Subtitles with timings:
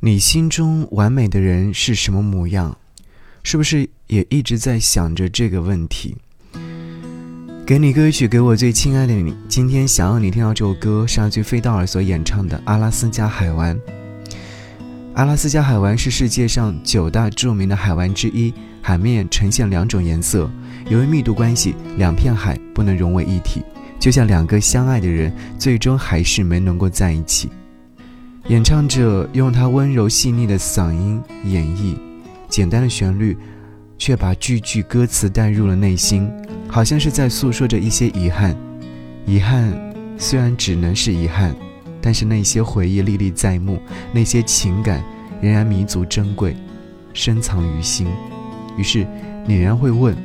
[0.00, 2.76] 你心中完美的人是什么模样？
[3.42, 6.14] 是不是也一直在想着这个问题？
[7.66, 9.34] 给你歌曲，给我最亲爱的你。
[9.48, 13.74] 今天想要你听到这首歌，是阿句费道尔所演唱的《阿拉斯加海湾》。
[15.14, 18.52] 阿拉斯加海湾是世界上九大著名的海湾之一，
[18.82, 20.50] 海面呈现两种颜色。
[20.90, 23.62] 由于密度关系，两片海不能融为一体，
[23.98, 27.48] 就像两个相爱的人，最终还是没能够在一起。
[28.48, 31.96] 演唱者用他温柔细腻的嗓音演绎，
[32.48, 33.36] 简单的旋律，
[33.98, 36.30] 却把句句歌词带入了内心，
[36.68, 38.56] 好像是在诉说着一些遗憾。
[39.24, 39.76] 遗憾
[40.16, 41.56] 虽然只能是遗憾，
[42.00, 43.80] 但是那些回忆历历在目，
[44.12, 45.02] 那些情感
[45.40, 46.56] 仍然弥足珍贵，
[47.12, 48.06] 深藏于心。
[48.78, 49.04] 于是
[49.44, 50.16] 你仍然会问：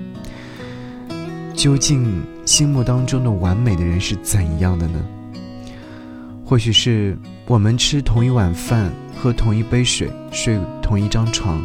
[1.56, 5.04] 究竟心目当中的完美的人是怎样的呢？
[6.44, 11.64] 或许是我们吃同一碗饭，喝同一杯水，睡同一张床，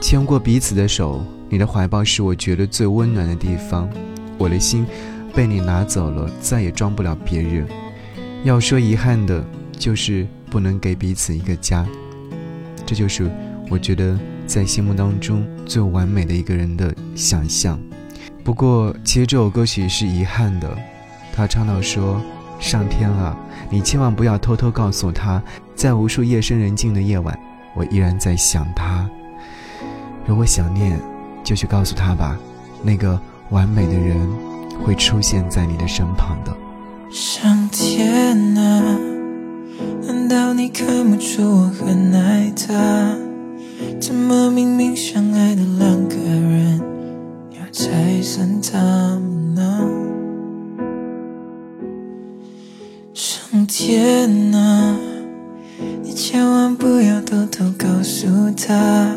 [0.00, 1.24] 牵过彼此的手。
[1.48, 3.88] 你的怀抱是我觉得最温暖的地方。
[4.36, 4.84] 我的心
[5.32, 7.68] 被你拿走了，再也装不了别人。
[8.42, 9.44] 要说遗憾的，
[9.78, 11.86] 就是不能给彼此一个家。
[12.84, 13.30] 这就是
[13.70, 17.78] 我觉得在心目当中最完美的一个人的想象。
[18.42, 20.76] 不过，其实这首歌曲是遗憾的。
[21.32, 22.20] 他唱到说。
[22.58, 23.36] 上天了，
[23.70, 25.42] 你千万不要偷偷告诉他，
[25.74, 27.38] 在无数夜深人静的夜晚，
[27.74, 29.08] 我依然在想他。
[30.26, 31.00] 如果想念，
[31.44, 32.36] 就去告诉他吧，
[32.82, 34.28] 那个完美的人
[34.84, 36.56] 会出现在你的身旁的。
[37.10, 38.98] 上天啊，
[40.02, 43.16] 难道你看不出我很爱他？
[44.00, 45.95] 怎么明明相爱的两
[56.28, 59.14] 千万不要偷偷告诉他，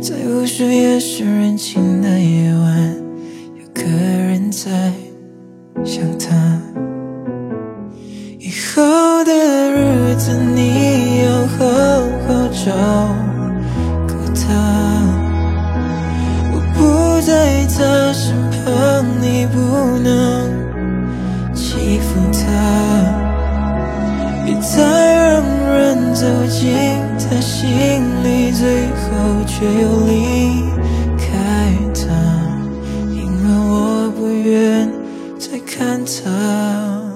[0.00, 2.94] 在无数夜深人静的夜晚，
[3.56, 4.70] 有个人在
[5.84, 6.30] 想他。
[8.38, 11.66] 以后的日子你要好
[12.28, 12.70] 好照
[14.06, 14.46] 顾他，
[16.52, 19.58] 我不在他身旁，你不
[19.98, 20.48] 能
[21.52, 22.40] 欺负他。
[24.44, 25.11] 别再
[26.14, 26.72] 走进
[27.18, 30.62] 他心里，最后却又离
[31.18, 31.32] 开
[31.94, 32.04] 他，
[33.10, 34.88] 因为我不愿
[35.38, 37.11] 再看他。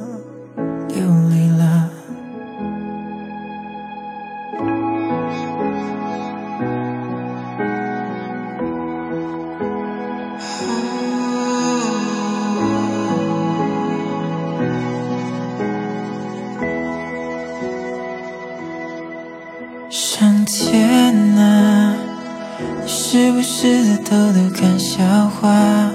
[20.46, 21.92] 天啊，
[22.80, 25.90] 你是不是在偷偷看笑话？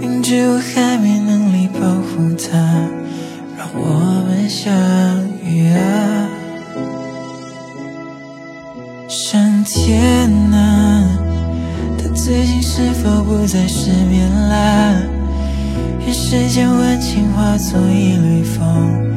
[0.00, 2.58] 明知我还没能力保护他，
[3.56, 4.74] 让我们相
[5.44, 6.28] 遇啊！
[9.08, 11.16] 上天啊，
[11.96, 15.00] 他最近是否不再失眠啦？
[16.04, 19.11] 愿世间温情化作一缕风，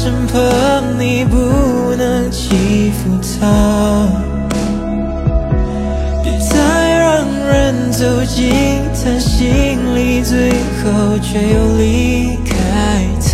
[0.00, 0.40] 身旁，
[0.96, 1.36] 你不
[1.96, 4.06] 能欺负他。
[6.22, 6.56] 别再
[7.00, 12.54] 让人走进他心里，最后却又离开
[13.26, 13.28] 他。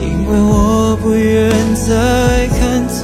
[0.00, 2.98] 因为我不愿再看他。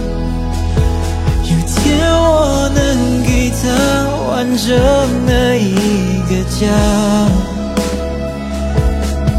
[3.64, 4.66] 能完整
[5.26, 6.60] 的一个家。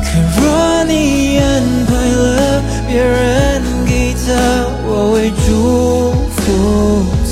[0.03, 0.07] 可
[0.41, 1.43] 若你安
[1.85, 4.17] 排了别人给他，
[4.87, 5.47] 我会祝
[6.35, 6.41] 福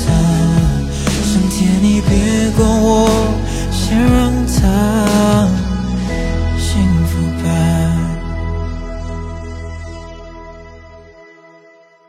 [0.00, 0.06] 他。
[1.22, 2.12] 上天，你别
[2.56, 2.88] 管我，
[3.70, 4.12] 先让
[4.46, 4.54] 他。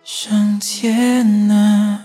[0.04, 2.05] 上天啊，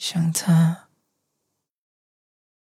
[0.00, 0.89] 想他。